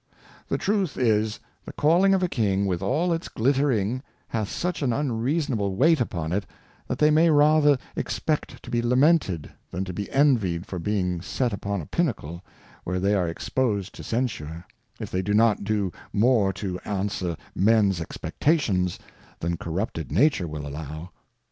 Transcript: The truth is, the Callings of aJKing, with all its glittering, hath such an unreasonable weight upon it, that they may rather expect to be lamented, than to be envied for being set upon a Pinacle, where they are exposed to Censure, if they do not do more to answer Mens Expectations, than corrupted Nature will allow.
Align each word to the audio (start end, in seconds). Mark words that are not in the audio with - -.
The 0.47 0.57
truth 0.57 0.97
is, 0.97 1.39
the 1.63 1.71
Callings 1.73 2.15
of 2.15 2.21
aJKing, 2.23 2.65
with 2.65 2.81
all 2.81 3.13
its 3.13 3.29
glittering, 3.29 4.01
hath 4.29 4.49
such 4.49 4.81
an 4.81 4.91
unreasonable 4.91 5.75
weight 5.75 6.01
upon 6.01 6.31
it, 6.31 6.47
that 6.87 6.97
they 6.97 7.11
may 7.11 7.29
rather 7.29 7.77
expect 7.95 8.63
to 8.63 8.71
be 8.71 8.81
lamented, 8.81 9.51
than 9.69 9.85
to 9.85 9.93
be 9.93 10.09
envied 10.09 10.65
for 10.65 10.79
being 10.79 11.21
set 11.21 11.53
upon 11.53 11.81
a 11.81 11.85
Pinacle, 11.85 12.43
where 12.83 12.99
they 12.99 13.13
are 13.13 13.27
exposed 13.27 13.93
to 13.93 14.01
Censure, 14.03 14.65
if 14.99 15.11
they 15.11 15.21
do 15.21 15.35
not 15.35 15.63
do 15.63 15.91
more 16.11 16.51
to 16.53 16.79
answer 16.79 17.37
Mens 17.53 18.01
Expectations, 18.01 18.97
than 19.39 19.55
corrupted 19.55 20.11
Nature 20.11 20.47
will 20.47 20.65
allow. 20.65 21.11